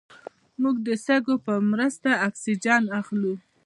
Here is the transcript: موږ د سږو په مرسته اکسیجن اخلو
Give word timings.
موږ 0.61 0.75
د 0.87 0.89
سږو 1.05 1.35
په 1.45 1.53
مرسته 1.71 2.09
اکسیجن 2.27 2.83
اخلو 2.99 3.33